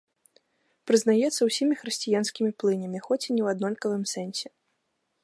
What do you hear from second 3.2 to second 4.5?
і не ў аднолькавым сэнсе.